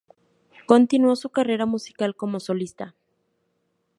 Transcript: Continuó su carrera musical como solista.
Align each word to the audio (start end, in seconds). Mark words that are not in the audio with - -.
Continuó 0.65 1.15
su 1.15 1.29
carrera 1.29 1.67
musical 1.67 2.15
como 2.15 2.39
solista. 2.39 2.95